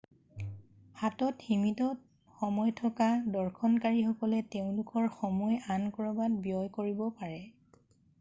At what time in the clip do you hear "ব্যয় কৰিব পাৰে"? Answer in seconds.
6.47-7.39